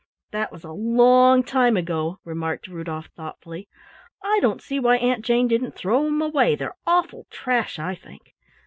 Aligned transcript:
"That 0.31 0.51
was 0.51 0.63
a 0.63 0.71
long 0.71 1.43
time 1.43 1.77
ago," 1.77 2.17
remarked 2.25 2.67
Rudolf 2.67 3.09
thoughtfully. 3.15 3.67
"I 4.23 4.39
don't 4.41 4.59
see 4.59 4.79
why 4.79 4.97
Aunt 4.97 5.23
Jane 5.23 5.47
didn't 5.47 5.75
throw 5.75 6.07
'em 6.07 6.23
away, 6.23 6.55
they're 6.55 6.73
awful 6.87 7.27
trash, 7.29 7.77
I 7.77 7.93
think. 7.93 8.33